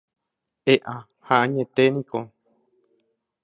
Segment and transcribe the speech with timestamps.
[0.73, 0.95] E'a
[1.27, 2.19] ha añeténiko.